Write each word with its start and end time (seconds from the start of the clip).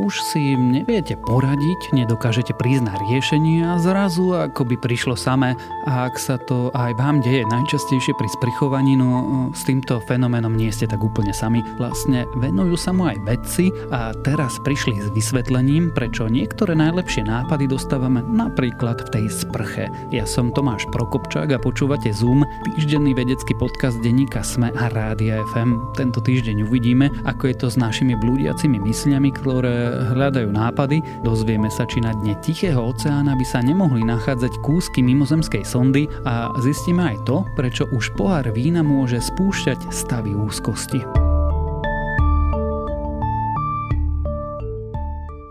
už 0.00 0.24
si 0.24 0.56
neviete 0.56 1.20
poradiť, 1.20 1.92
nedokážete 1.92 2.56
na 2.80 2.94
riešenie 2.96 3.66
a 3.66 3.76
zrazu 3.76 4.32
ako 4.32 4.64
by 4.64 4.76
prišlo 4.80 5.18
samé. 5.18 5.58
A 5.84 6.08
ak 6.08 6.16
sa 6.16 6.40
to 6.40 6.72
aj 6.72 6.96
vám 6.96 7.20
deje 7.20 7.44
najčastejšie 7.44 8.16
pri 8.16 8.28
sprchovaní, 8.30 8.96
no 8.96 9.50
s 9.52 9.66
týmto 9.68 10.00
fenoménom 10.08 10.54
nie 10.54 10.72
ste 10.72 10.86
tak 10.86 11.02
úplne 11.02 11.34
sami. 11.34 11.60
Vlastne 11.76 12.24
venujú 12.38 12.78
sa 12.78 12.94
mu 12.94 13.10
aj 13.10 13.18
vedci 13.26 13.74
a 13.90 14.14
teraz 14.24 14.56
prišli 14.62 15.02
s 15.02 15.08
vysvetlením, 15.12 15.92
prečo 15.92 16.30
niektoré 16.30 16.72
najlepšie 16.78 17.26
nápady 17.26 17.68
dostávame 17.68 18.24
napríklad 18.24 19.02
v 19.10 19.12
tej 19.12 19.26
sprche. 19.28 19.90
Ja 20.14 20.24
som 20.24 20.54
Tomáš 20.54 20.86
Prokopčák 20.94 21.52
a 21.52 21.58
počúvate 21.58 22.14
Zoom, 22.14 22.46
týždenný 22.78 23.12
vedecký 23.12 23.52
podcast 23.58 23.98
denníka 24.00 24.40
Sme 24.46 24.72
a 24.72 24.88
Rádia 24.88 25.42
FM. 25.52 25.96
Tento 25.98 26.22
týždeň 26.22 26.64
uvidíme, 26.64 27.10
ako 27.26 27.50
je 27.50 27.56
to 27.58 27.66
s 27.68 27.76
našimi 27.76 28.14
blúdiacimi 28.14 28.78
mysľami, 28.78 29.30
ktoré 29.34 29.89
hľadajú 30.14 30.48
nápady, 30.50 31.02
dozvieme 31.26 31.68
sa, 31.68 31.86
či 31.86 32.02
na 32.02 32.14
dne 32.14 32.38
Tichého 32.40 32.80
oceána 32.80 33.34
by 33.34 33.46
sa 33.46 33.60
nemohli 33.60 34.02
nachádzať 34.06 34.52
kúsky 34.62 35.02
mimozemskej 35.02 35.66
sondy 35.66 36.06
a 36.26 36.50
zistíme 36.62 37.14
aj 37.14 37.18
to, 37.26 37.42
prečo 37.54 37.86
už 37.90 38.14
pohár 38.14 38.48
vína 38.54 38.80
môže 38.80 39.18
spúšťať 39.20 39.90
stavy 39.90 40.34
úzkosti. 40.34 41.29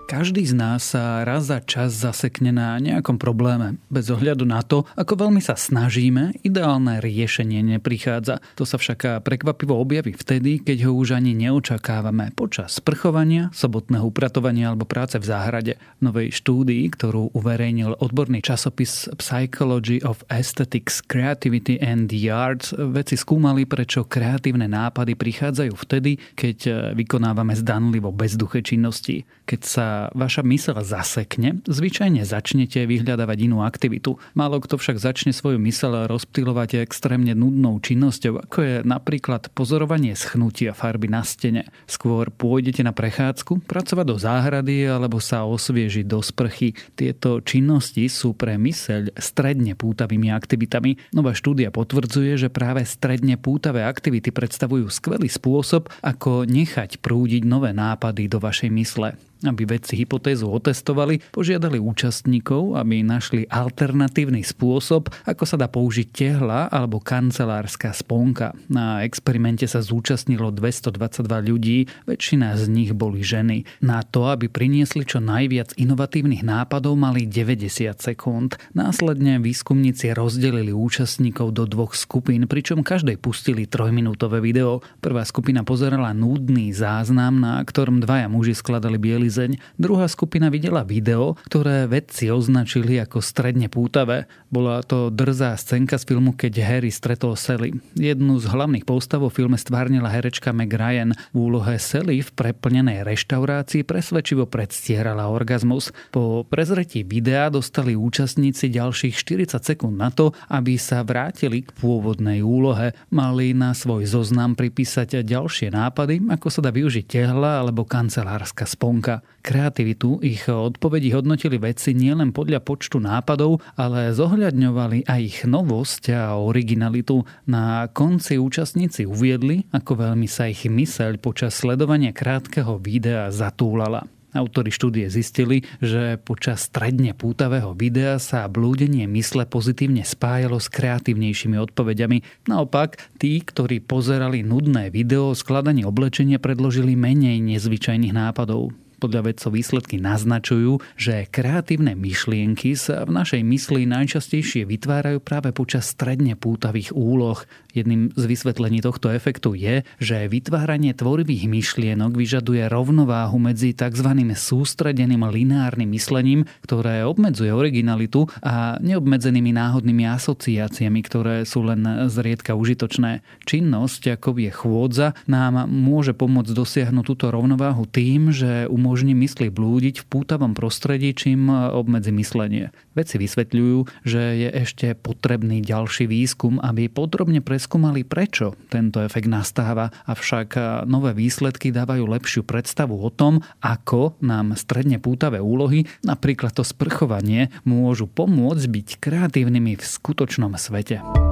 Každý 0.09 0.41
z 0.41 0.57
nás 0.57 0.97
sa 0.97 1.21
raz 1.21 1.53
za 1.53 1.61
čas 1.61 1.93
zasekne 1.93 2.49
na 2.49 2.73
nejakom 2.81 3.21
probléme. 3.21 3.77
Bez 3.93 4.09
ohľadu 4.09 4.41
na 4.41 4.65
to, 4.65 4.89
ako 4.97 5.29
veľmi 5.29 5.37
sa 5.37 5.53
snažíme, 5.53 6.33
ideálne 6.41 6.97
riešenie 6.97 7.61
neprichádza. 7.77 8.41
To 8.57 8.65
sa 8.65 8.81
však 8.81 9.21
prekvapivo 9.21 9.77
objaví 9.77 10.17
vtedy, 10.17 10.65
keď 10.65 10.89
ho 10.89 10.97
už 10.97 11.13
ani 11.13 11.37
neočakávame 11.37 12.33
počas 12.33 12.81
sprchovania, 12.81 13.53
sobotného 13.53 14.09
upratovania 14.09 14.73
alebo 14.73 14.89
práce 14.89 15.21
v 15.21 15.29
záhrade. 15.29 15.77
Novej 16.01 16.33
štúdii, 16.33 16.89
ktorú 16.89 17.29
uverejnil 17.37 18.01
odborný 18.01 18.41
časopis 18.41 19.13
Psychology 19.13 20.01
of 20.01 20.25
Aesthetics, 20.33 21.05
Creativity 21.05 21.77
and 21.77 22.09
the 22.09 22.33
Arts, 22.33 22.73
veci 22.73 23.13
skúmali, 23.13 23.69
prečo 23.69 24.09
kreatívne 24.09 24.65
nápady 24.65 25.13
prichádzajú 25.13 25.73
vtedy, 25.77 26.17
keď 26.33 26.57
vykonávame 26.97 27.53
zdanlivo 27.53 28.09
bezduché 28.09 28.65
činnosti. 28.65 29.29
Keď 29.45 29.61
sa 29.61 29.85
vaša 30.15 30.41
mysel 30.47 30.79
zasekne, 30.79 31.59
zvyčajne 31.67 32.23
začnete 32.23 32.87
vyhľadávať 32.87 33.37
inú 33.43 33.65
aktivitu. 33.65 34.15
Málo 34.37 34.63
kto 34.63 34.79
však 34.79 34.97
začne 35.01 35.31
svoju 35.35 35.59
mysel 35.67 36.07
rozptýlovať 36.07 36.79
extrémne 36.79 37.35
nudnou 37.35 37.81
činnosťou, 37.83 38.47
ako 38.47 38.57
je 38.63 38.75
napríklad 38.87 39.51
pozorovanie 39.51 40.15
schnutia 40.15 40.71
farby 40.71 41.11
na 41.11 41.27
stene. 41.27 41.67
Skôr 41.89 42.31
pôjdete 42.31 42.85
na 42.85 42.95
prechádzku, 42.95 43.67
pracovať 43.67 44.05
do 44.07 44.17
záhrady 44.17 44.87
alebo 44.87 45.19
sa 45.19 45.43
osviežiť 45.43 46.05
do 46.07 46.23
sprchy. 46.23 46.77
Tieto 46.95 47.43
činnosti 47.43 48.07
sú 48.07 48.37
pre 48.37 48.55
myseľ 48.55 49.17
stredne 49.19 49.75
pútavými 49.75 50.31
aktivitami. 50.31 51.11
Nová 51.11 51.35
štúdia 51.35 51.73
potvrdzuje, 51.73 52.47
že 52.47 52.53
práve 52.53 52.85
stredne 52.87 53.35
pútavé 53.35 53.83
aktivity 53.83 54.29
predstavujú 54.29 54.87
skvelý 54.87 55.27
spôsob, 55.27 55.91
ako 56.05 56.45
nechať 56.47 57.01
prúdiť 57.03 57.43
nové 57.43 57.71
nápady 57.75 58.29
do 58.29 58.37
vašej 58.41 58.69
mysle. 58.73 59.15
Aby 59.39 59.63
vedci 59.79 59.95
hypotézu 59.95 60.51
otestovali, 60.51 61.23
požiadali 61.31 61.79
účastníkov, 61.79 62.75
aby 62.75 62.99
našli 63.07 63.47
alternatívny 63.47 64.43
spôsob, 64.43 65.07
ako 65.23 65.43
sa 65.47 65.55
dá 65.55 65.71
použiť 65.71 66.07
tehla 66.11 66.67
alebo 66.67 66.99
kancelárska 66.99 67.95
sponka. 67.95 68.51
Na 68.67 69.07
experimente 69.07 69.63
sa 69.63 69.79
zúčastnilo 69.79 70.51
222 70.51 71.23
ľudí, 71.55 71.87
väčšina 72.03 72.59
z 72.59 72.67
nich 72.67 72.91
boli 72.91 73.23
ženy. 73.23 73.63
Na 73.79 74.03
to, 74.03 74.27
aby 74.27 74.51
priniesli 74.51 75.07
čo 75.07 75.23
najviac 75.23 75.71
inovatívnych 75.79 76.43
nápadov, 76.43 76.99
mali 76.99 77.23
90 77.23 77.95
sekúnd. 77.95 78.59
Následne 78.75 79.39
výskumníci 79.39 80.11
rozdelili 80.11 80.75
účastníkov 80.75 81.55
do 81.55 81.63
dvoch 81.63 81.95
skupín, 81.95 82.43
pričom 82.43 82.83
každej 82.83 83.15
pustili 83.23 83.63
trojminútové 83.63 84.43
video. 84.43 84.83
Prvá 84.99 85.23
skupina 85.23 85.63
pozerala 85.63 86.11
núdny 86.11 86.75
záznam, 86.75 87.39
na 87.39 87.63
ktorom 87.63 88.03
dvaja 88.03 88.27
muži 88.27 88.51
skladali 88.51 88.99
biely 88.99 89.28
bielizeň. 89.29 89.61
Druhá 89.77 90.09
skupina 90.09 90.49
videla 90.49 90.81
video, 90.81 91.37
ktoré 91.45 91.85
vedci 91.85 92.33
označili 92.33 92.97
ako 92.97 93.21
stredne 93.21 93.69
pútavé. 93.69 94.25
Bola 94.49 94.81
to 94.81 95.13
drzá 95.13 95.53
scénka 95.53 96.01
z 96.01 96.09
filmu 96.09 96.33
Keď 96.33 96.53
Harry 96.65 96.89
stretol 96.89 97.37
Sally. 97.37 97.77
Jednu 97.93 98.41
z 98.41 98.49
hlavných 98.49 98.89
postav 98.89 99.21
vo 99.21 99.29
filme 99.29 99.53
stvárnila 99.53 100.09
herečka 100.09 100.49
Meg 100.49 100.73
Ryan. 100.73 101.13
V 101.29 101.37
úlohe 101.37 101.77
Sally 101.77 102.25
v 102.25 102.33
preplnenej 102.33 103.05
reštaurácii 103.05 103.85
presvedčivo 103.85 104.49
predstierala 104.49 105.29
orgazmus. 105.29 105.93
Po 106.09 106.41
prezretí 106.49 107.05
videa 107.05 107.53
dostali 107.53 107.93
účastníci 107.93 108.73
ďalších 108.73 109.13
40 109.13 109.61
sekúnd 109.61 109.93
na 109.93 110.09
to, 110.09 110.33
aby 110.49 110.81
sa 110.81 111.05
vrátili 111.05 111.61
k 111.61 111.69
pôvodnej 111.77 112.41
úlohe. 112.41 112.97
Mali 113.13 113.53
na 113.53 113.77
svoj 113.77 114.09
zoznam 114.09 114.57
pripísať 114.57 115.21
ďalšie 115.21 115.69
nápady, 115.69 116.25
ako 116.25 116.47
sa 116.49 116.65
dá 116.65 116.73
využiť 116.73 117.05
tehla 117.05 117.61
alebo 117.61 117.85
kancelárska 117.85 118.65
sponka. 118.65 119.18
Kreativitu 119.39 120.19
ich 120.19 120.45
odpovedi 120.45 121.15
hodnotili 121.15 121.55
vedci 121.57 121.95
nielen 121.95 122.35
podľa 122.35 122.59
počtu 122.61 122.99
nápadov, 122.99 123.63
ale 123.79 124.11
zohľadňovali 124.11 125.07
aj 125.07 125.21
ich 125.23 125.39
novosť 125.47 126.03
a 126.13 126.23
originalitu. 126.37 127.23
Na 127.47 127.87
konci 127.89 128.35
účastníci 128.35 129.07
uviedli, 129.07 129.65
ako 129.71 130.09
veľmi 130.09 130.27
sa 130.27 130.51
ich 130.51 130.67
myseľ 130.67 131.17
počas 131.23 131.55
sledovania 131.55 132.11
krátkeho 132.11 132.77
videa 132.77 133.31
zatúlala. 133.31 134.05
Autori 134.29 134.69
štúdie 134.69 135.09
zistili, 135.09 135.65
že 135.81 136.21
počas 136.21 136.69
stredne 136.69 137.17
pútavého 137.17 137.73
videa 137.73 138.21
sa 138.21 138.45
blúdenie 138.45 139.09
mysle 139.09 139.49
pozitívne 139.49 140.05
spájalo 140.05 140.61
s 140.61 140.69
kreatívnejšími 140.69 141.57
odpovediami. 141.57 142.45
Naopak, 142.45 143.01
tí, 143.17 143.41
ktorí 143.41 143.81
pozerali 143.81 144.45
nudné 144.45 144.93
video 144.93 145.33
o 145.33 145.37
skladaní 145.37 145.81
oblečenia, 145.81 146.37
predložili 146.37 146.93
menej 146.93 147.41
nezvyčajných 147.41 148.13
nápadov. 148.13 148.69
Podľa 148.99 149.31
vedcov 149.31 149.55
výsledky 149.55 149.95
naznačujú, 149.95 150.83
že 150.99 151.23
kreatívne 151.31 151.95
myšlienky 151.95 152.75
sa 152.75 153.07
v 153.07 153.15
našej 153.15 153.41
mysli 153.47 153.87
najčastejšie 153.87 154.67
vytvárajú 154.67 155.23
práve 155.23 155.55
počas 155.55 155.87
stredne 155.87 156.35
pútavých 156.35 156.91
úloh. 156.91 157.39
Jedným 157.71 158.11
z 158.11 158.23
vysvetlení 158.27 158.83
tohto 158.83 159.07
efektu 159.07 159.55
je, 159.55 159.87
že 160.03 160.27
vytváranie 160.27 160.91
tvorivých 160.91 161.47
myšlienok 161.47 162.11
vyžaduje 162.11 162.67
rovnováhu 162.67 163.39
medzi 163.39 163.71
tzv. 163.71 164.09
sústredeným 164.35 165.23
lineárnym 165.23 165.87
myslením, 165.95 166.43
ktoré 166.67 167.07
obmedzuje 167.07 167.55
originalitu 167.55 168.27
a 168.43 168.75
neobmedzenými 168.83 169.55
náhodnými 169.55 170.11
asociáciami, 170.11 170.99
ktoré 171.07 171.47
sú 171.47 171.63
len 171.63 172.09
zriedka 172.11 172.51
užitočné. 172.57 173.23
Činnosť, 173.47 174.19
ako 174.19 174.35
je 174.35 174.51
chôdza, 174.51 175.07
nám 175.23 175.71
môže 175.71 176.11
pomôcť 176.11 176.51
dosiahnuť 176.51 177.05
túto 177.07 177.31
rovnováhu 177.31 177.87
tým, 177.87 178.35
že 178.35 178.67
umožňuje 178.67 178.88
umožní 178.89 179.13
mysli 179.13 179.53
blúdiť 179.53 180.01
v 180.01 180.09
pútavom 180.09 180.57
prostredí, 180.57 181.13
čím 181.13 181.45
obmedzi 181.53 182.09
myslenie. 182.09 182.73
Vedci 182.97 183.21
vysvetľujú, 183.21 184.01
že 184.01 184.17
je 184.17 184.49
ešte 184.49 184.97
potrebný 184.97 185.61
ďalší 185.61 186.09
výskum, 186.09 186.57
aby 186.57 186.89
podrobne 186.89 187.37
preskúmali, 187.45 188.01
prečo 188.01 188.57
tento 188.73 188.97
efekt 189.05 189.29
nastáva, 189.29 189.93
avšak 190.09 190.57
nové 190.89 191.13
výsledky 191.13 191.69
dávajú 191.69 192.09
lepšiu 192.09 192.41
predstavu 192.41 192.97
o 192.97 193.13
tom, 193.13 193.45
ako 193.61 194.17
nám 194.25 194.57
stredne 194.57 194.97
pútavé 194.97 195.37
úlohy, 195.37 195.85
napríklad 196.01 196.57
to 196.57 196.65
sprchovanie, 196.65 197.53
môžu 197.69 198.09
pomôcť 198.09 198.65
byť 198.65 198.87
kreatívnymi 198.97 199.77
v 199.77 199.83
skutočnom 199.85 200.57
svete. 200.57 201.28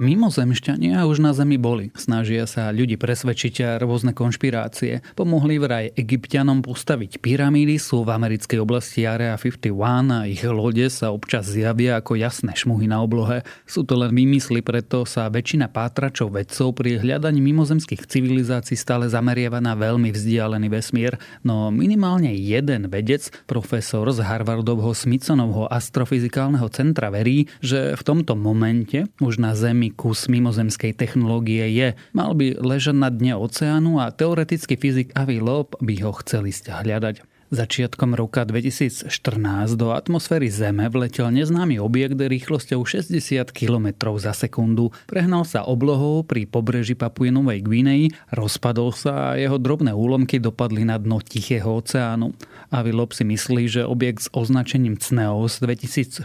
Mimozemšťania 0.00 1.04
už 1.04 1.20
na 1.20 1.36
Zemi 1.36 1.60
boli. 1.60 1.92
Snažia 1.92 2.48
sa 2.48 2.72
ľudí 2.72 2.96
presvedčiť 2.96 3.54
a 3.60 3.70
rôzne 3.76 4.16
konšpirácie. 4.16 5.04
Pomohli 5.12 5.60
vraj 5.60 5.92
egyptianom 5.92 6.64
postaviť 6.64 7.20
pyramídy, 7.20 7.76
sú 7.76 8.08
v 8.08 8.16
americkej 8.16 8.64
oblasti 8.64 9.04
Area 9.04 9.36
51 9.36 9.68
a 10.08 10.18
ich 10.24 10.40
lode 10.40 10.88
sa 10.88 11.12
občas 11.12 11.52
zjavia 11.52 12.00
ako 12.00 12.16
jasné 12.16 12.56
šmuhy 12.56 12.88
na 12.88 13.04
oblohe. 13.04 13.44
Sú 13.68 13.84
to 13.84 14.00
len 14.00 14.16
vymysly, 14.16 14.64
preto 14.64 15.04
sa 15.04 15.28
väčšina 15.28 15.68
pátračov 15.68 16.32
vedcov 16.32 16.80
pri 16.80 16.96
hľadaní 16.96 17.44
mimozemských 17.44 18.08
civilizácií 18.08 18.80
stále 18.80 19.04
zameriava 19.04 19.60
na 19.60 19.76
veľmi 19.76 20.16
vzdialený 20.16 20.80
vesmír. 20.80 21.20
No 21.44 21.68
minimálne 21.68 22.32
jeden 22.32 22.88
vedec, 22.88 23.28
profesor 23.44 24.08
z 24.16 24.24
Harvardovho 24.24 24.96
Smithsonovho 24.96 25.68
astrofyzikálneho 25.68 26.72
centra 26.72 27.12
verí, 27.12 27.52
že 27.60 27.92
v 27.92 28.00
tomto 28.00 28.32
momente 28.32 29.04
už 29.20 29.36
na 29.36 29.52
Zemi 29.52 29.89
kus 29.94 30.26
mimozemskej 30.26 30.96
technológie 30.96 31.70
je. 31.70 31.94
Mal 32.10 32.30
by 32.34 32.58
ležať 32.58 32.96
na 32.96 33.08
dne 33.08 33.38
oceánu 33.38 34.02
a 34.02 34.10
teoretický 34.10 34.74
fyzik 34.74 35.14
Avi 35.14 35.38
Loeb 35.38 35.78
by 35.78 35.94
ho 36.02 36.12
chcel 36.22 36.50
ísť 36.50 36.72
hľadať. 36.72 37.29
Začiatkom 37.50 38.14
roka 38.14 38.46
2014 38.46 39.10
do 39.74 39.90
atmosféry 39.90 40.54
Zeme 40.54 40.86
vletel 40.86 41.34
neznámy 41.34 41.82
objekt 41.82 42.14
rýchlosťou 42.14 42.86
60 42.86 43.50
km 43.50 44.14
za 44.22 44.30
sekundu. 44.30 44.94
Prehnal 45.10 45.42
sa 45.42 45.66
oblohou 45.66 46.22
pri 46.22 46.46
pobreží 46.46 46.94
Papuinovej 46.94 47.66
Gvinei, 47.66 48.14
rozpadol 48.30 48.94
sa 48.94 49.34
a 49.34 49.36
jeho 49.36 49.58
drobné 49.58 49.90
úlomky 49.90 50.38
dopadli 50.38 50.86
na 50.86 50.94
dno 51.02 51.18
Tichého 51.18 51.74
oceánu. 51.74 52.38
Avilop 52.70 53.18
si 53.18 53.26
myslí, 53.26 53.66
že 53.66 53.82
objekt 53.82 54.22
s 54.22 54.30
označením 54.30 54.94
CNEOS 54.94 55.58
2014-0108 55.58 56.22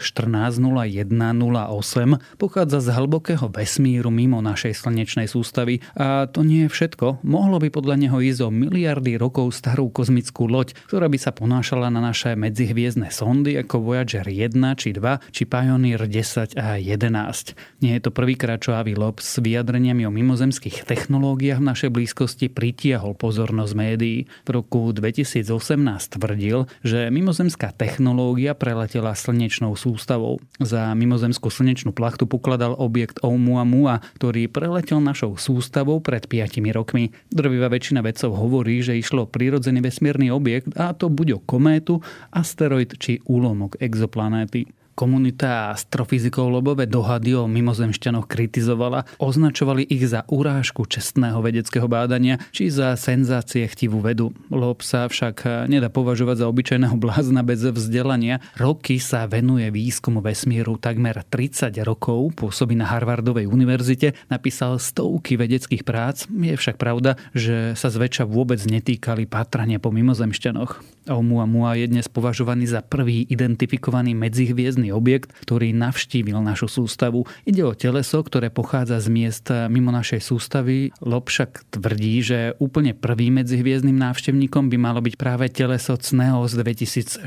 pochádza 2.38 2.86
z 2.86 2.88
hlbokého 2.94 3.50
vesmíru 3.50 4.14
mimo 4.14 4.46
našej 4.46 4.78
slnečnej 4.78 5.26
sústavy 5.26 5.82
a 5.98 6.30
to 6.30 6.46
nie 6.46 6.70
je 6.70 6.72
všetko. 6.78 7.26
Mohlo 7.26 7.58
by 7.58 7.74
podľa 7.74 7.98
neho 7.98 8.22
ísť 8.22 8.46
o 8.46 8.54
miliardy 8.54 9.18
rokov 9.18 9.58
starú 9.58 9.90
kozmickú 9.90 10.46
loď, 10.46 10.78
ktorá 10.86 11.10
by 11.10 11.15
sa 11.18 11.36
ponášala 11.36 11.88
na 11.92 12.00
naše 12.04 12.34
medzihviezdne 12.38 13.10
sondy 13.10 13.58
ako 13.62 13.82
Voyager 13.82 14.28
1 14.28 14.56
či 14.78 14.96
2 14.96 15.34
či 15.34 15.44
Pioneer 15.48 16.06
10 16.08 16.56
a 16.60 16.78
11. 16.78 17.84
Nie 17.84 17.98
je 17.98 18.02
to 18.04 18.12
prvýkrát, 18.12 18.60
čo 18.62 18.76
Avilop 18.76 19.20
s 19.24 19.40
vyjadreniami 19.40 20.08
o 20.08 20.12
mimozemských 20.12 20.84
technológiách 20.84 21.60
v 21.60 21.70
našej 21.72 21.90
blízkosti 21.92 22.48
pritiahol 22.52 23.16
pozornosť 23.16 23.74
médií. 23.76 24.28
V 24.46 24.50
roku 24.50 24.92
2018 24.92 25.48
tvrdil, 26.16 26.68
že 26.82 27.10
mimozemská 27.10 27.72
technológia 27.76 28.56
preletela 28.56 29.16
slnečnou 29.16 29.76
sústavou. 29.80 30.40
Za 30.60 30.92
mimozemskú 30.94 31.52
slnečnú 31.52 31.92
plachtu 31.92 32.28
pokladal 32.30 32.76
objekt 32.78 33.20
Oumuamua, 33.24 34.04
ktorý 34.20 34.48
preletel 34.52 35.00
našou 35.00 35.36
sústavou 35.36 36.00
pred 36.00 36.28
5 36.28 36.62
rokmi. 36.76 37.16
Drvivá 37.32 37.72
väčšina 37.72 38.04
vedcov 38.06 38.36
hovorí, 38.36 38.82
že 38.84 38.98
išlo 38.98 39.26
o 39.26 39.32
prírodzený 39.32 39.82
vesmírny 39.82 40.30
objekt 40.30 40.74
a 40.76 40.94
to 40.94 41.05
buď 41.10 41.34
o 41.34 41.40
kométu, 41.40 42.02
asteroid 42.32 42.94
či 42.98 43.20
úlomok 43.26 43.76
exoplanéty. 43.80 44.66
Komunita 44.96 45.76
astrofyzikov 45.76 46.48
lobové 46.48 46.88
dohady 46.88 47.36
o 47.36 47.52
mimozemšťanoch 47.52 48.32
kritizovala, 48.32 49.04
označovali 49.20 49.84
ich 49.84 50.08
za 50.08 50.24
urážku 50.32 50.88
čestného 50.88 51.44
vedeckého 51.44 51.84
bádania 51.92 52.40
či 52.56 52.72
za 52.72 52.96
senzácie 52.96 53.68
chtivú 53.68 54.00
vedu. 54.00 54.32
Lob 54.48 54.80
sa 54.88 55.12
však 55.12 55.68
nedá 55.68 55.92
považovať 55.92 56.40
za 56.40 56.46
obyčajného 56.48 56.96
blázna 56.96 57.44
bez 57.44 57.68
vzdelania. 57.68 58.40
Roky 58.56 58.96
sa 58.96 59.28
venuje 59.28 59.68
výskumu 59.68 60.24
vesmíru 60.24 60.80
takmer 60.80 61.28
30 61.28 61.76
rokov, 61.84 62.32
pôsobí 62.40 62.80
na 62.80 62.88
Harvardovej 62.88 63.52
univerzite, 63.52 64.16
napísal 64.32 64.80
stovky 64.80 65.36
vedeckých 65.36 65.84
prác. 65.84 66.24
Je 66.32 66.56
však 66.56 66.80
pravda, 66.80 67.20
že 67.36 67.76
sa 67.76 67.92
zväčša 67.92 68.24
vôbec 68.24 68.64
netýkali 68.64 69.28
patrania 69.28 69.76
po 69.76 69.92
mimozemšťanoch. 69.92 71.04
Oumuamua 71.12 71.76
je 71.76 71.92
dnes 71.92 72.08
považovaný 72.08 72.66
za 72.66 72.80
prvý 72.80 73.28
identifikovaný 73.28 74.16
medzihviezdny 74.18 74.85
vesmírny 74.86 74.94
objekt, 74.94 75.34
ktorý 75.42 75.74
navštívil 75.74 76.38
našu 76.42 76.70
sústavu. 76.70 77.26
Ide 77.46 77.66
o 77.66 77.74
teleso, 77.74 78.22
ktoré 78.22 78.54
pochádza 78.54 79.02
z 79.02 79.08
miest 79.10 79.50
mimo 79.70 79.90
našej 79.90 80.22
sústavy. 80.22 80.94
Lob 81.02 81.30
však 81.30 81.74
tvrdí, 81.74 82.22
že 82.22 82.40
úplne 82.62 82.94
prvým 82.94 83.42
medzihviezdnym 83.42 83.98
návštevníkom 83.98 84.70
by 84.70 84.78
malo 84.78 85.00
byť 85.02 85.16
práve 85.18 85.50
teleso 85.50 85.98
Cneos 85.98 86.54
2014 86.54 87.26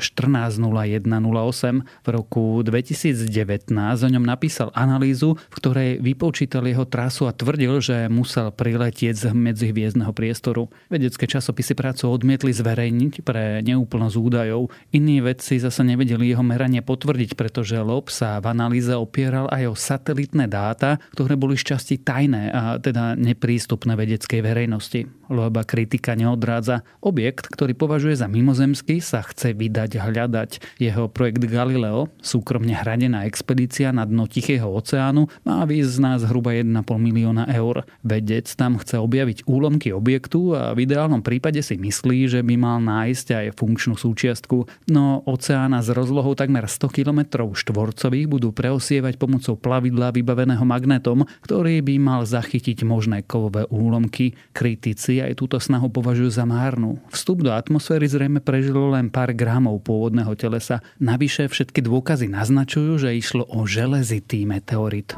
0108. 0.58 2.06
V 2.06 2.08
roku 2.08 2.62
2019 2.62 3.26
o 3.74 4.08
ňom 4.08 4.24
napísal 4.24 4.70
analýzu, 4.74 5.34
v 5.50 5.54
ktorej 5.58 5.90
vypočítal 5.98 6.66
jeho 6.66 6.86
trasu 6.86 7.26
a 7.26 7.34
tvrdil, 7.34 7.80
že 7.82 8.06
musel 8.06 8.54
priletieť 8.54 9.14
z 9.18 9.24
medzihviezdneho 9.34 10.12
priestoru. 10.14 10.70
Vedecké 10.92 11.26
časopisy 11.26 11.74
prácu 11.74 12.10
odmietli 12.10 12.52
zverejniť 12.54 13.22
pre 13.22 13.62
neúplnosť 13.64 14.16
údajov. 14.18 14.70
Iní 14.94 15.22
vedci 15.22 15.58
zase 15.58 15.82
nevedeli 15.86 16.30
jeho 16.30 16.44
meranie 16.44 16.80
potvrdiť, 16.84 17.38
pretože 17.48 17.80
LOB 17.80 18.12
sa 18.12 18.36
v 18.44 18.52
analýze 18.52 18.92
opieral 18.92 19.48
aj 19.48 19.72
o 19.72 19.74
satelitné 19.74 20.52
dáta, 20.52 21.00
ktoré 21.16 21.32
boli 21.32 21.56
šťastí 21.56 22.04
tajné 22.04 22.52
a 22.52 22.76
teda 22.76 23.16
neprístupné 23.16 23.96
vedeckej 23.96 24.44
verejnosti. 24.44 25.08
Leba 25.32 25.64
kritika 25.64 26.12
neodrádza. 26.12 26.84
Objekt, 27.00 27.48
ktorý 27.48 27.72
považuje 27.72 28.20
za 28.20 28.28
mimozemský, 28.28 29.00
sa 29.00 29.24
chce 29.24 29.56
vydať 29.56 29.96
hľadať. 29.96 30.50
Jeho 30.76 31.08
projekt 31.08 31.44
Galileo, 31.48 32.12
súkromne 32.20 32.76
hradená 32.76 33.24
expedícia 33.24 33.96
na 33.96 34.04
dno 34.04 34.28
Tichého 34.28 34.68
oceánu, 34.68 35.28
má 35.48 35.64
výsť 35.64 35.88
z 35.88 35.98
nás 36.04 36.18
zhruba 36.24 36.52
1,5 36.52 36.84
milióna 37.00 37.48
eur. 37.56 37.88
Vedec 38.04 38.44
tam 38.56 38.76
chce 38.76 39.00
objaviť 39.00 39.48
úlomky 39.48 39.92
objektu 39.92 40.52
a 40.52 40.76
v 40.76 40.84
ideálnom 40.84 41.24
prípade 41.24 41.64
si 41.64 41.80
myslí, 41.80 42.28
že 42.28 42.40
by 42.44 42.54
mal 42.60 42.76
nájsť 42.84 43.26
aj 43.32 43.46
funkčnú 43.56 43.96
súčiastku. 43.96 44.68
No 44.92 45.24
oceána 45.24 45.80
s 45.80 45.88
rozlohou 45.92 46.36
takmer 46.36 46.68
100 46.68 46.92
km 46.92 47.37
štvorcových 47.54 48.26
budú 48.26 48.50
preosievať 48.50 49.14
pomocou 49.14 49.54
plavidla 49.54 50.10
vybaveného 50.10 50.66
magnetom, 50.66 51.22
ktorý 51.46 51.78
by 51.86 51.94
mal 52.02 52.20
zachytiť 52.26 52.82
možné 52.82 53.22
kovové 53.22 53.70
úlomky. 53.70 54.34
Kritici 54.50 55.22
aj 55.22 55.38
túto 55.38 55.62
snahu 55.62 55.86
považujú 55.94 56.34
za 56.34 56.42
márnu. 56.42 56.98
Vstup 57.14 57.46
do 57.46 57.54
atmosféry 57.54 58.10
zrejme 58.10 58.42
prežilo 58.42 58.90
len 58.90 59.06
pár 59.14 59.30
gramov 59.30 59.78
pôvodného 59.86 60.34
telesa. 60.34 60.82
Navyše 60.98 61.46
všetky 61.46 61.78
dôkazy 61.86 62.26
naznačujú, 62.26 63.06
že 63.06 63.14
išlo 63.14 63.46
o 63.46 63.62
železitý 63.62 64.42
meteorit. 64.42 65.14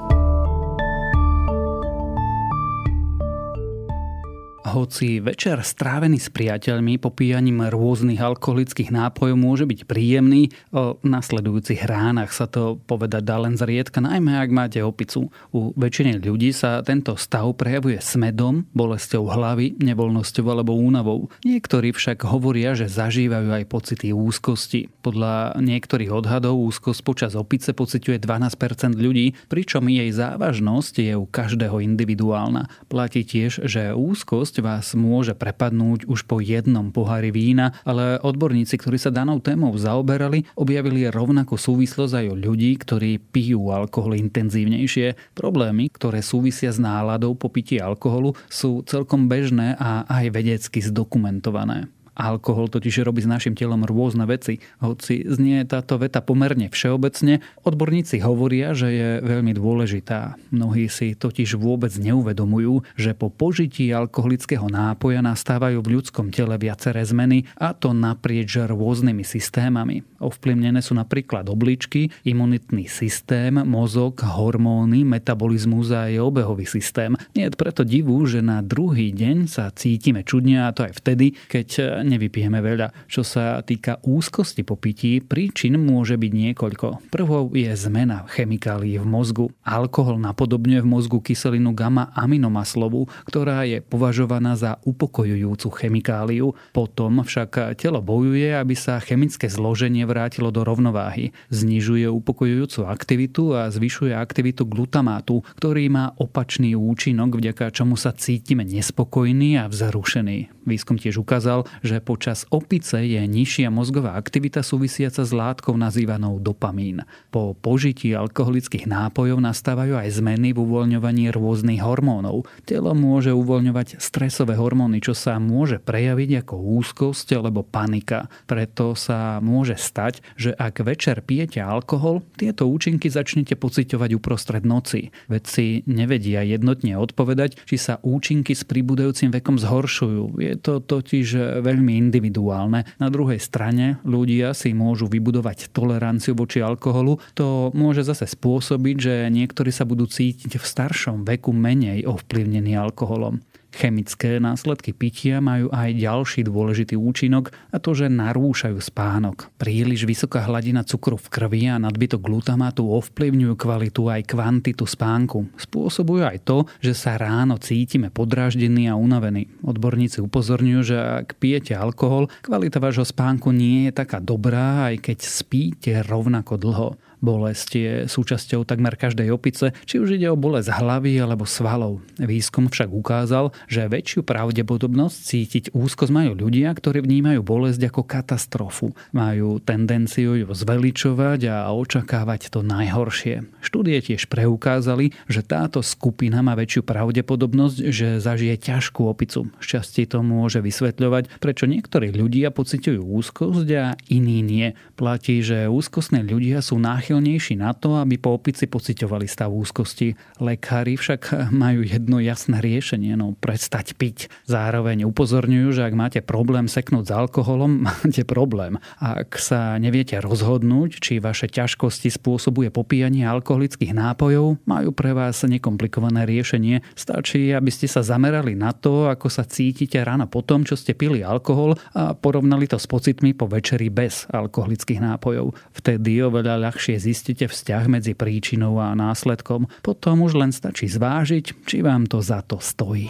Hoci 4.61 5.25
večer 5.25 5.57
strávený 5.65 6.21
s 6.21 6.29
priateľmi 6.29 7.01
popíjaním 7.01 7.65
rôznych 7.73 8.21
alkoholických 8.21 8.93
nápojov 8.93 9.33
môže 9.33 9.65
byť 9.65 9.89
príjemný, 9.89 10.53
o 10.77 11.01
nasledujúcich 11.01 11.81
ránach 11.89 12.29
sa 12.29 12.45
to 12.45 12.77
povedať 12.85 13.25
dá 13.25 13.41
len 13.41 13.57
zriedka, 13.57 14.05
najmä 14.05 14.37
ak 14.37 14.53
máte 14.53 14.85
opicu. 14.85 15.33
U 15.57 15.73
väčšiny 15.73 16.21
ľudí 16.21 16.53
sa 16.53 16.85
tento 16.85 17.17
stav 17.17 17.57
prejavuje 17.57 18.05
smedom, 18.05 18.69
bolesťou 18.77 19.33
hlavy, 19.33 19.81
nevoľnosťou 19.81 20.45
alebo 20.53 20.77
únavou. 20.77 21.33
Niektorí 21.41 21.97
však 21.97 22.29
hovoria, 22.29 22.77
že 22.77 22.93
zažívajú 22.93 23.49
aj 23.57 23.65
pocity 23.65 24.12
úzkosti. 24.12 24.93
Podľa 25.01 25.57
niektorých 25.57 26.12
odhadov 26.12 26.61
úzkosť 26.69 27.01
počas 27.01 27.33
opice 27.33 27.73
pociťuje 27.73 28.21
12% 28.21 28.93
ľudí, 28.93 29.33
pričom 29.49 29.89
jej 29.89 30.12
závažnosť 30.12 30.95
je 31.01 31.15
u 31.17 31.25
každého 31.25 31.81
individuálna. 31.81 32.69
Platí 32.93 33.25
tiež, 33.25 33.65
že 33.65 33.97
úzkosť 33.97 34.50
vás 34.58 34.99
môže 34.99 35.38
prepadnúť 35.38 36.11
už 36.11 36.26
po 36.26 36.43
jednom 36.43 36.91
pohári 36.91 37.31
vína, 37.31 37.79
ale 37.87 38.19
odborníci, 38.19 38.75
ktorí 38.75 38.99
sa 38.99 39.14
danou 39.14 39.38
témou 39.38 39.70
zaoberali, 39.79 40.50
objavili 40.58 41.06
rovnakú 41.06 41.55
súvislosť 41.55 42.19
aj 42.19 42.26
o 42.26 42.35
ľudí, 42.35 42.75
ktorí 42.75 43.23
pijú 43.23 43.70
alkohol 43.70 44.19
intenzívnejšie. 44.19 45.38
Problémy, 45.38 45.94
ktoré 45.94 46.26
súvisia 46.26 46.75
s 46.75 46.83
náladou 46.83 47.38
po 47.38 47.47
pití 47.47 47.78
alkoholu, 47.78 48.35
sú 48.50 48.83
celkom 48.83 49.30
bežné 49.30 49.78
a 49.78 50.02
aj 50.11 50.35
vedecky 50.35 50.83
zdokumentované. 50.83 51.87
Alkohol 52.14 52.69
totiž 52.69 53.07
robí 53.07 53.23
s 53.23 53.31
našim 53.31 53.55
telom 53.55 53.87
rôzne 53.87 54.26
veci. 54.26 54.59
Hoci 54.83 55.25
znie 55.25 55.62
táto 55.64 55.97
veta 55.97 56.21
pomerne 56.21 56.69
všeobecne, 56.69 57.40
odborníci 57.62 58.21
hovoria, 58.21 58.75
že 58.75 58.88
je 58.90 59.09
veľmi 59.23 59.55
dôležitá. 59.57 60.37
Mnohí 60.50 60.90
si 60.90 61.14
totiž 61.14 61.57
vôbec 61.57 61.95
neuvedomujú, 61.97 62.83
že 62.99 63.14
po 63.17 63.31
požití 63.33 63.88
alkoholického 63.95 64.67
nápoja 64.69 65.23
nastávajú 65.25 65.81
v 65.81 66.00
ľudskom 66.00 66.35
tele 66.35 66.57
viaceré 66.61 67.02
zmeny 67.07 67.47
a 67.57 67.73
to 67.73 67.95
naprieč 67.97 68.59
rôznymi 68.61 69.25
systémami. 69.25 70.02
Ovplyvnené 70.21 70.85
sú 70.85 70.93
napríklad 70.99 71.49
obličky, 71.49 72.12
imunitný 72.29 72.85
systém, 72.90 73.57
mozog, 73.57 74.21
hormóny, 74.21 75.00
metabolizmus 75.07 75.88
a 75.97 76.12
aj 76.12 76.21
obehový 76.21 76.69
systém. 76.69 77.17
Nie 77.33 77.49
je 77.49 77.57
preto 77.57 77.83
divu, 77.87 78.21
že 78.29 78.45
na 78.45 78.61
druhý 78.61 79.12
deň 79.17 79.49
sa 79.49 79.73
cítime 79.73 80.21
čudne 80.21 80.69
a 80.69 80.75
to 80.76 80.85
aj 80.85 81.00
vtedy, 81.00 81.33
keď 81.49 82.00
nevypijeme 82.11 82.59
veľa. 82.59 83.07
Čo 83.07 83.23
sa 83.23 83.62
týka 83.62 84.02
úzkosti 84.02 84.67
po 84.67 84.75
pití, 84.75 85.23
príčin 85.23 85.79
môže 85.79 86.19
byť 86.19 86.33
niekoľko. 86.35 87.14
Prvou 87.14 87.55
je 87.55 87.71
zmena 87.79 88.26
chemikálií 88.26 88.99
v 88.99 89.07
mozgu. 89.07 89.47
Alkohol 89.62 90.19
napodobňuje 90.19 90.83
v 90.83 90.90
mozgu 90.90 91.23
kyselinu 91.23 91.71
gamma 91.71 92.11
aminomaslovú, 92.19 93.07
ktorá 93.31 93.62
je 93.64 93.79
považovaná 93.79 94.59
za 94.59 94.83
upokojujúcu 94.83 95.69
chemikáliu. 95.71 96.52
Potom 96.75 97.23
však 97.23 97.79
telo 97.79 98.02
bojuje, 98.02 98.50
aby 98.52 98.75
sa 98.75 98.99
chemické 98.99 99.47
zloženie 99.47 100.02
vrátilo 100.02 100.50
do 100.50 100.67
rovnováhy. 100.67 101.31
Znižuje 101.55 102.11
upokojujúcu 102.11 102.90
aktivitu 102.90 103.55
a 103.55 103.71
zvyšuje 103.71 104.12
aktivitu 104.17 104.67
glutamátu, 104.67 105.47
ktorý 105.61 105.87
má 105.93 106.12
opačný 106.19 106.75
účinok, 106.75 107.38
vďaka 107.38 107.71
čomu 107.71 107.95
sa 107.95 108.11
cítime 108.17 108.67
nespokojní 108.67 109.61
a 109.61 109.71
vzrušení. 109.71 110.50
Výskum 110.67 111.00
tiež 111.00 111.21
ukázal, 111.21 111.67
že 111.90 111.99
počas 111.99 112.47
opice 112.54 113.02
je 113.02 113.18
nižšia 113.18 113.66
mozgová 113.66 114.14
aktivita 114.14 114.62
súvisiaca 114.62 115.26
s 115.26 115.35
látkou 115.35 115.75
nazývanou 115.75 116.38
dopamín. 116.38 117.02
Po 117.35 117.59
požití 117.59 118.14
alkoholických 118.14 118.87
nápojov 118.87 119.42
nastávajú 119.42 119.99
aj 119.99 120.23
zmeny 120.23 120.54
v 120.54 120.62
uvoľňovaní 120.62 121.35
rôznych 121.35 121.82
hormónov. 121.82 122.47
Telo 122.62 122.92
môže 122.92 123.32
uvoľňovať 123.32 123.99
stresové 123.99 124.54
hormóny, 124.54 125.00
čo 125.02 125.16
sa 125.16 125.40
môže 125.40 125.80
prejaviť 125.80 126.44
ako 126.44 126.54
úzkosť 126.78 127.40
alebo 127.40 127.64
panika. 127.64 128.30
Preto 128.44 128.92
sa 128.92 129.40
môže 129.40 129.80
stať, 129.80 130.20
že 130.37 130.52
ak 130.52 130.85
večer 130.85 131.25
pijete 131.25 131.64
alkohol, 131.64 132.20
tieto 132.37 132.68
účinky 132.68 133.09
začnete 133.09 133.56
pociťovať 133.56 134.11
uprostred 134.12 134.62
noci. 134.68 135.09
Vedci 135.26 135.82
nevedia 135.88 136.44
jednotne 136.44 137.00
odpovedať, 137.00 137.56
či 137.64 137.80
sa 137.80 137.97
účinky 138.04 138.52
s 138.52 138.68
pribúdajúcim 138.68 139.32
vekom 139.32 139.56
zhoršujú. 139.56 140.37
Je 140.37 140.54
to 140.61 140.85
totiž 140.85 141.64
veľmi 141.64 141.80
individuálne. 141.89 142.85
Na 143.01 143.09
druhej 143.09 143.41
strane 143.41 144.03
ľudia 144.05 144.53
si 144.53 144.77
môžu 144.77 145.09
vybudovať 145.09 145.73
toleranciu 145.73 146.37
voči 146.37 146.61
alkoholu. 146.61 147.23
To 147.39 147.73
môže 147.73 148.05
zase 148.05 148.29
spôsobiť, 148.29 148.97
že 148.99 149.15
niektorí 149.33 149.73
sa 149.73 149.89
budú 149.89 150.05
cítiť 150.05 150.61
v 150.61 150.65
staršom 150.65 151.25
veku 151.25 151.55
menej 151.57 152.05
ovplyvnení 152.05 152.77
alkoholom. 152.77 153.41
Chemické 153.71 154.43
následky 154.43 154.91
pitia 154.91 155.39
majú 155.39 155.71
aj 155.71 155.95
ďalší 155.95 156.43
dôležitý 156.43 156.99
účinok 156.99 157.55
a 157.71 157.79
to, 157.79 157.95
že 157.95 158.11
narúšajú 158.11 158.77
spánok. 158.83 159.55
Príliš 159.57 160.05
vysoká 160.05 160.43
hladina 160.43 160.83
cukru 160.83 161.15
v 161.15 161.31
krvi 161.31 161.71
a 161.71 161.79
nadbytok 161.79 162.19
glutamátu 162.19 162.91
ovplyvňujú 162.91 163.55
kvalitu 163.55 164.11
aj 164.11 164.27
kvantitu 164.27 164.85
spánku. 164.85 165.55
Spôsobujú 165.55 166.27
aj 166.27 166.39
to, 166.43 166.67
že 166.83 166.99
sa 166.99 167.15
ráno 167.15 167.62
cítime 167.62 168.11
podráždení 168.11 168.91
a 168.91 168.99
unavení. 168.99 169.47
Odborníci 169.62 170.19
upozorňujú, 170.19 170.81
že 170.83 170.99
ak 170.99 171.39
pijete 171.39 171.79
alkohol, 171.79 172.27
kvalita 172.43 172.83
vášho 172.83 173.07
spánku 173.07 173.55
nie 173.55 173.89
je 173.89 173.93
taká 173.95 174.19
dobrá, 174.19 174.91
aj 174.91 175.07
keď 175.11 175.19
spíte 175.23 175.93
rovnako 176.03 176.59
dlho. 176.59 176.89
Bolesť 177.21 177.71
je 177.77 177.93
súčasťou 178.09 178.65
takmer 178.65 178.97
každej 178.97 179.29
opice, 179.29 179.77
či 179.85 180.00
už 180.00 180.17
ide 180.17 180.33
o 180.33 180.41
bolesť 180.41 180.73
hlavy 180.73 181.21
alebo 181.21 181.45
svalov. 181.45 182.00
Výskum 182.17 182.73
však 182.73 182.89
ukázal, 182.89 183.53
že 183.69 183.85
väčšiu 183.85 184.25
pravdepodobnosť 184.25 185.17
cítiť 185.21 185.65
úzkosť 185.77 186.12
majú 186.17 186.33
ľudia, 186.49 186.73
ktorí 186.73 187.05
vnímajú 187.05 187.45
bolesť 187.45 187.93
ako 187.93 188.09
katastrofu. 188.09 188.97
Majú 189.12 189.61
tendenciu 189.61 190.33
ju 190.33 190.49
zveličovať 190.49 191.41
a 191.53 191.69
očakávať 191.77 192.49
to 192.49 192.65
najhoršie. 192.65 193.45
Štúdie 193.61 194.00
tiež 194.00 194.25
preukázali, 194.33 195.12
že 195.29 195.45
táto 195.45 195.85
skupina 195.85 196.41
má 196.41 196.57
väčšiu 196.57 196.89
pravdepodobnosť, 196.89 197.77
že 197.93 198.17
zažije 198.17 198.57
ťažkú 198.57 199.05
opicu. 199.05 199.53
Šťastie 199.61 200.09
to 200.09 200.25
môže 200.25 200.65
vysvetľovať, 200.65 201.37
prečo 201.37 201.69
niektorí 201.69 202.17
ľudia 202.17 202.49
pociťujú 202.49 203.05
úzkosť 203.05 203.69
a 203.77 203.93
iní 204.09 204.41
nie. 204.41 204.73
Platí, 204.97 205.45
že 205.45 205.69
úzkostné 205.69 206.25
ľudia 206.25 206.65
sú 206.65 206.81
náchylní 206.81 207.10
náchylnejší 207.11 207.59
na 207.59 207.75
to, 207.75 207.99
aby 207.99 208.23
po 208.23 208.38
opici 208.38 208.71
pociťovali 208.71 209.26
stav 209.26 209.50
úzkosti. 209.50 210.14
Lekári 210.38 210.95
však 210.95 211.50
majú 211.50 211.83
jedno 211.83 212.23
jasné 212.23 212.62
riešenie, 212.62 213.19
no 213.19 213.35
prestať 213.35 213.99
piť. 213.99 214.31
Zároveň 214.47 215.02
upozorňujú, 215.11 215.75
že 215.75 215.83
ak 215.90 215.95
máte 215.99 216.21
problém 216.23 216.71
seknúť 216.71 217.11
s 217.11 217.12
alkoholom, 217.12 217.83
máte 217.90 218.23
problém. 218.23 218.79
Ak 219.02 219.43
sa 219.43 219.75
neviete 219.83 220.23
rozhodnúť, 220.23 221.02
či 221.02 221.19
vaše 221.19 221.50
ťažkosti 221.50 222.14
spôsobuje 222.14 222.71
popíjanie 222.71 223.26
alkoholických 223.26 223.90
nápojov, 223.90 224.62
majú 224.71 224.90
pre 224.95 225.11
vás 225.11 225.43
nekomplikované 225.43 226.31
riešenie. 226.31 226.87
Stačí, 226.95 227.50
aby 227.50 227.75
ste 227.75 227.90
sa 227.90 228.07
zamerali 228.07 228.55
na 228.55 228.71
to, 228.71 229.11
ako 229.11 229.26
sa 229.26 229.43
cítite 229.43 229.99
ráno 229.99 230.31
po 230.31 230.47
tom, 230.47 230.62
čo 230.62 230.79
ste 230.79 230.95
pili 230.95 231.26
alkohol 231.26 231.75
a 231.90 232.14
porovnali 232.14 232.71
to 232.71 232.79
s 232.79 232.87
pocitmi 232.87 233.35
po 233.35 233.50
večeri 233.50 233.90
bez 233.90 234.31
alkoholických 234.31 235.02
nápojov. 235.02 235.59
Vtedy 235.75 236.23
oveľa 236.23 236.71
ľahšie 236.71 237.00
zistíte 237.00 237.49
vzťah 237.49 237.85
medzi 237.88 238.12
príčinou 238.12 238.76
a 238.76 238.92
následkom, 238.92 239.66
potom 239.80 240.21
už 240.28 240.37
len 240.37 240.52
stačí 240.52 240.85
zvážiť, 240.87 241.64
či 241.64 241.80
vám 241.80 242.04
to 242.04 242.21
za 242.21 242.45
to 242.45 242.61
stojí. 242.61 243.09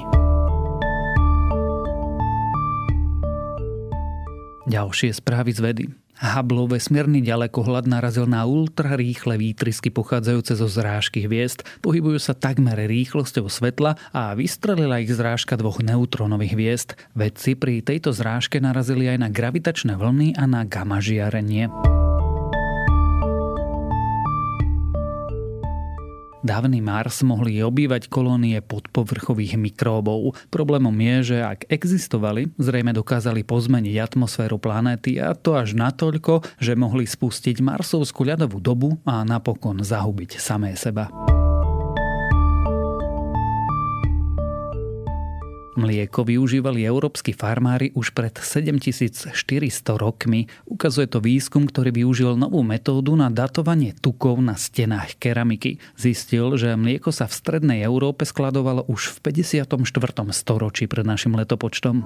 Ďalšie 4.70 5.11
správy 5.18 5.50
z 5.50 5.61
vedy. 5.61 5.85
Hubble 6.20 6.68
vesmírny 6.68 7.25
ďalekohľad 7.25 7.88
narazil 7.88 8.28
na 8.28 8.44
ultrarýchle 8.44 9.40
výtrysky 9.40 9.88
pochádzajúce 9.88 10.52
zo 10.52 10.68
zrážky 10.68 11.25
hviezd. 11.25 11.64
Pohybujú 11.80 12.20
sa 12.20 12.37
takmer 12.37 12.76
rýchlosťou 12.76 13.49
svetla 13.49 13.97
a 14.12 14.37
vystrelila 14.37 15.00
ich 15.00 15.09
zrážka 15.09 15.56
dvoch 15.56 15.80
neutrónových 15.80 16.52
hviezd. 16.52 16.88
Vedci 17.16 17.56
pri 17.56 17.80
tejto 17.80 18.12
zrážke 18.12 18.61
narazili 18.61 19.09
aj 19.09 19.16
na 19.16 19.28
gravitačné 19.32 19.97
vlny 19.97 20.37
a 20.37 20.44
na 20.44 20.68
gamma 20.68 21.00
žiarenie. 21.00 21.89
Dávny 26.40 26.80
Mars 26.80 27.20
mohli 27.20 27.61
obývať 27.61 28.09
kolónie 28.09 28.64
podpovrchových 28.64 29.61
mikróbov. 29.61 30.32
Problémom 30.49 30.97
je, 30.97 31.37
že 31.37 31.38
ak 31.44 31.68
existovali, 31.68 32.49
zrejme 32.56 32.97
dokázali 32.97 33.44
pozmeniť 33.44 33.94
atmosféru 34.00 34.56
planéty 34.56 35.20
a 35.20 35.37
to 35.37 35.61
až 35.61 35.76
natoľko, 35.76 36.40
že 36.56 36.73
mohli 36.80 37.04
spustiť 37.04 37.61
Marsovskú 37.61 38.25
ľadovú 38.25 38.56
dobu 38.56 38.97
a 39.04 39.20
napokon 39.20 39.85
zahubiť 39.85 40.40
samé 40.40 40.80
seba. 40.80 41.29
Mlieko 45.80 46.28
využívali 46.28 46.84
európsky 46.84 47.32
farmári 47.32 47.88
už 47.96 48.12
pred 48.12 48.37
7400 48.37 49.32
rokmi. 49.96 50.44
Ukazuje 50.68 51.08
to 51.08 51.25
výskum, 51.25 51.64
ktorý 51.64 52.04
využil 52.04 52.37
novú 52.37 52.60
metódu 52.60 53.16
na 53.16 53.32
datovanie 53.32 53.96
tukov 53.96 54.44
na 54.44 54.60
stenách 54.60 55.16
keramiky. 55.16 55.80
Zistil, 55.96 56.60
že 56.60 56.76
mlieko 56.76 57.08
sa 57.08 57.25
v 57.25 57.32
strednej 57.32 57.80
Európe 57.80 58.28
skladovalo 58.28 58.84
už 58.92 59.25
v 59.25 59.32
54. 59.32 59.72
storočí 60.37 60.84
pred 60.84 61.08
našim 61.08 61.32
letopočtom. 61.32 62.04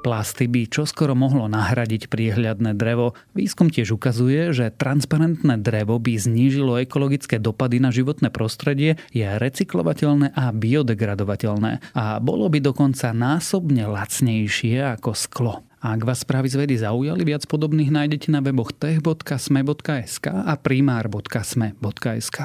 Plasty 0.00 0.48
by 0.48 0.64
čoskoro 0.64 1.12
mohlo 1.12 1.44
nahradiť 1.44 2.08
priehľadné 2.08 2.72
drevo. 2.72 3.12
Výskum 3.36 3.68
tiež 3.68 3.92
ukazuje, 3.92 4.48
že 4.56 4.72
transparentné 4.72 5.60
drevo 5.60 6.00
by 6.00 6.16
znížilo 6.16 6.80
ekologické 6.80 7.36
dopady 7.36 7.84
na 7.84 7.92
životné 7.92 8.32
prostredie, 8.32 8.96
je 9.12 9.28
recyklovateľné 9.28 10.32
a 10.32 10.56
biodegradovateľné 10.56 11.92
a 11.92 12.16
bolo 12.16 12.48
by 12.48 12.64
dokonca 12.64 13.12
násobne 13.12 13.84
lacnejšie 13.84 14.96
ako 14.96 15.12
sklo. 15.12 15.54
Ak 15.80 16.04
vás 16.04 16.24
správy 16.24 16.48
z 16.48 16.56
vedy 16.60 16.74
zaujali, 16.80 17.24
viac 17.24 17.44
podobných 17.48 17.92
nájdete 17.92 18.28
na 18.32 18.40
weboch 18.40 18.72
tech.sme.sk 18.72 20.26
a 20.28 20.52
primár.sme.sk. 20.60 22.38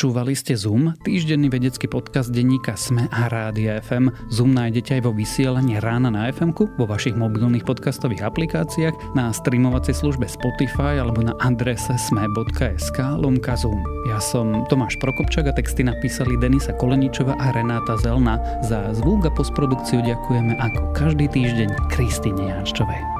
Počúvali 0.00 0.32
ste 0.32 0.56
Zoom, 0.56 0.96
týždenný 1.04 1.52
vedecký 1.52 1.84
podcast 1.84 2.32
denníka 2.32 2.72
Sme 2.72 3.04
a 3.12 3.28
Rádia 3.28 3.84
FM. 3.84 4.08
Zoom 4.32 4.56
nájdete 4.56 4.96
aj 4.96 5.02
vo 5.04 5.12
vysielaní 5.12 5.76
rána 5.76 6.08
na 6.08 6.24
fm 6.32 6.56
vo 6.56 6.88
vašich 6.88 7.12
mobilných 7.12 7.68
podcastových 7.68 8.24
aplikáciách, 8.24 8.96
na 9.12 9.28
streamovacej 9.28 9.92
službe 9.92 10.24
Spotify 10.24 11.04
alebo 11.04 11.20
na 11.20 11.36
adrese 11.44 11.92
sme.sk 12.00 12.96
lomka 13.20 13.52
Zoom. 13.60 13.76
Ja 14.08 14.16
som 14.24 14.64
Tomáš 14.72 14.96
Prokopčak 15.04 15.44
a 15.44 15.52
texty 15.52 15.84
napísali 15.84 16.32
Denisa 16.40 16.72
Koleničova 16.80 17.36
a 17.36 17.52
Renáta 17.52 18.00
Zelna. 18.00 18.40
Za 18.64 18.96
zvuk 18.96 19.28
a 19.28 19.30
postprodukciu 19.36 20.00
ďakujeme 20.00 20.56
ako 20.64 20.96
každý 20.96 21.28
týždeň 21.28 21.76
Kristine 21.92 22.48
Janščovej. 22.48 23.19